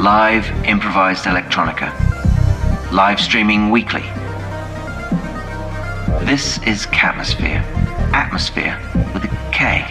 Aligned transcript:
Live 0.00 0.50
improvised 0.64 1.26
electronica. 1.26 1.92
Live 2.90 3.20
streaming 3.20 3.68
weekly. 3.68 4.00
This 6.24 6.56
is 6.62 6.86
Katmosphere. 6.86 7.60
Atmosphere 8.14 8.80
with 9.12 9.24
a 9.24 9.50
K. 9.52 9.84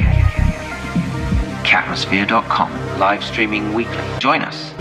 Katmosphere.com. 1.63 2.97
Live 2.97 3.23
streaming 3.23 3.75
weekly. 3.75 4.03
Join 4.17 4.41
us. 4.41 4.73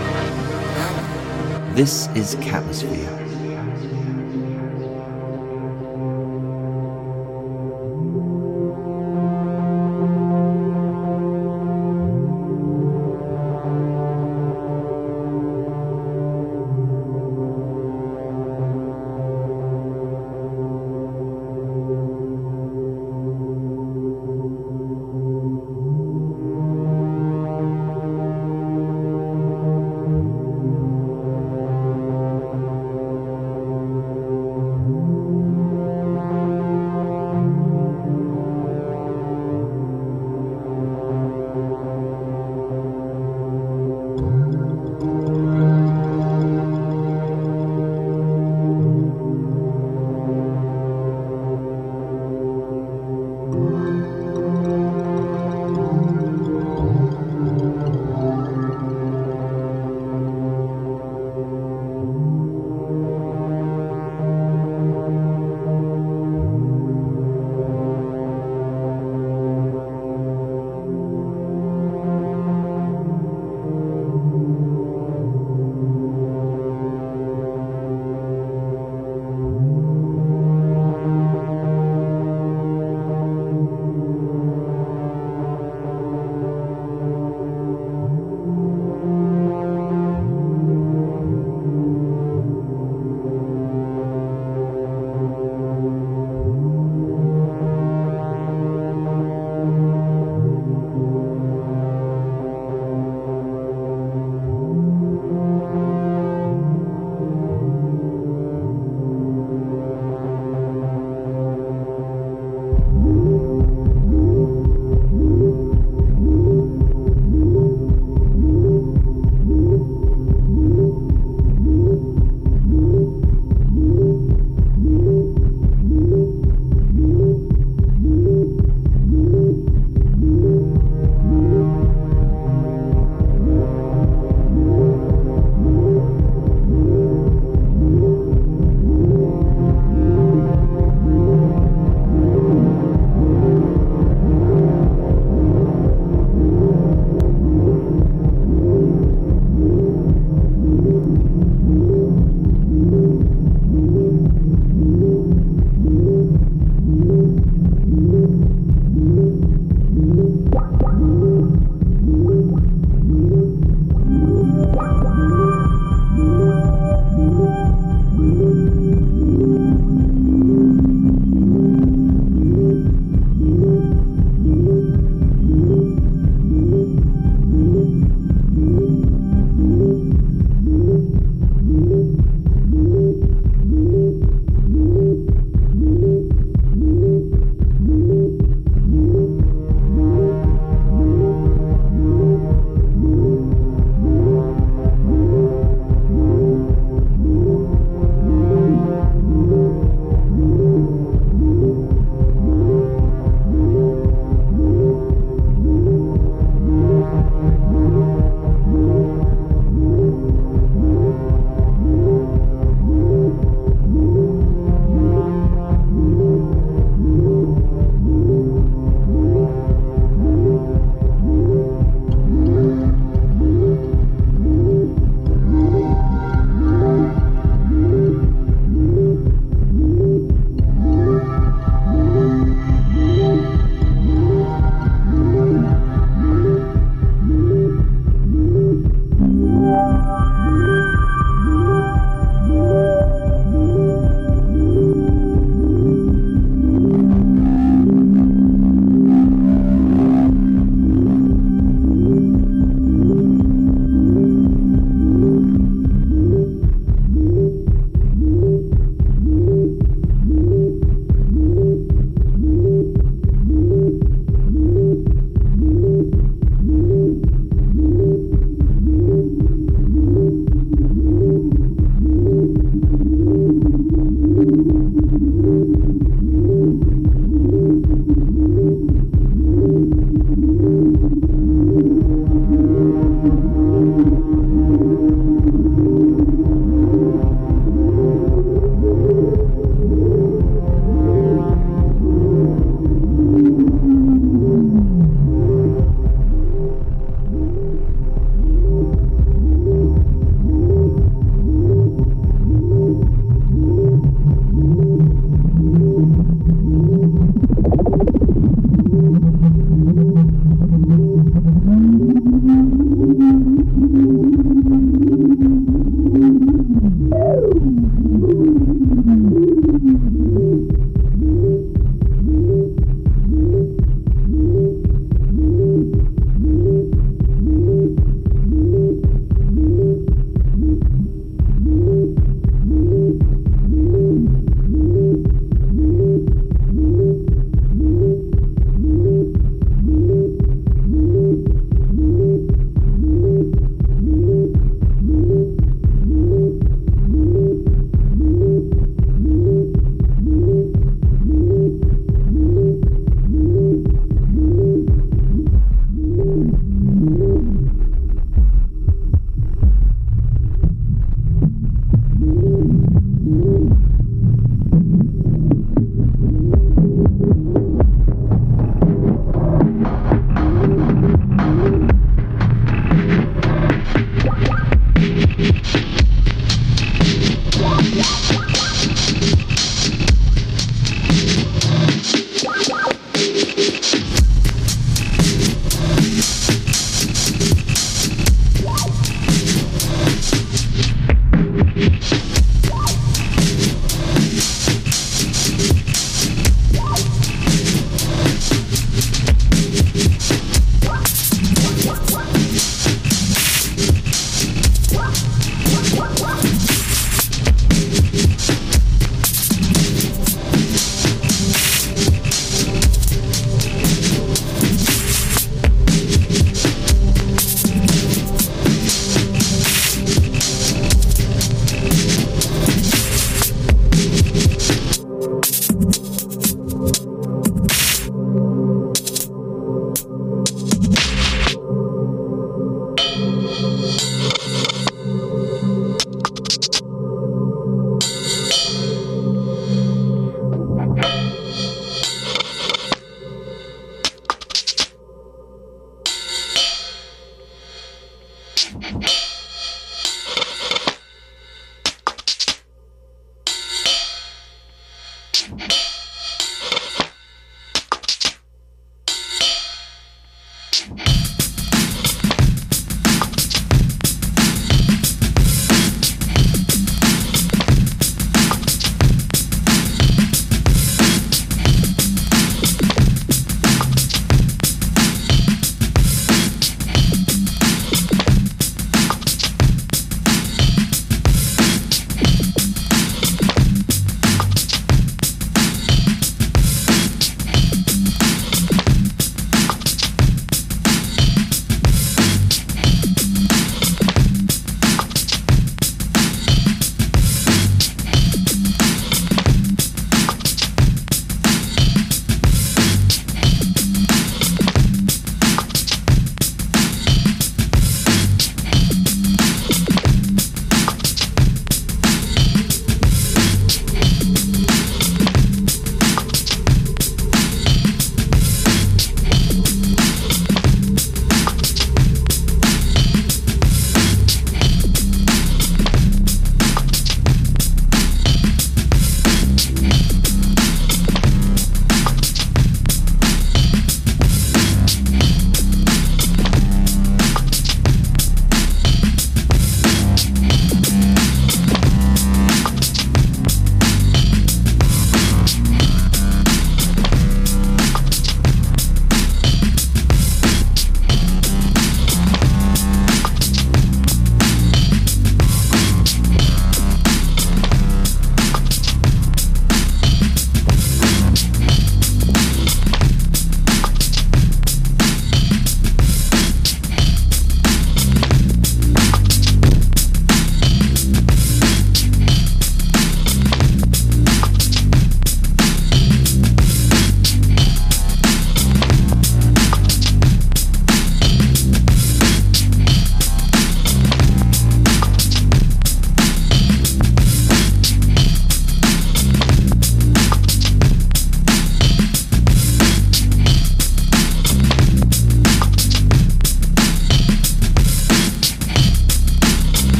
This 1.75 2.07
is 2.15 2.35
Katmosphere. 2.37 3.18